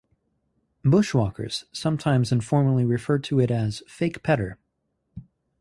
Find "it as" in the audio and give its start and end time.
3.39-3.83